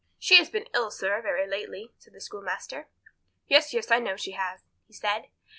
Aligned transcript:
"She 0.17 0.37
has 0.37 0.49
been 0.49 0.65
ill, 0.73 0.89
sir, 0.89 1.21
very 1.21 1.45
lately," 1.47 1.91
said 1.99 2.13
the 2.13 2.21
schoolmaster. 2.21 2.87
"Yes, 3.47 3.71
yes; 3.71 3.91
I 3.91 3.99
know 3.99 4.15
she 4.17 4.31
has," 4.31 4.61
he 4.87 4.93
said. 4.93 5.27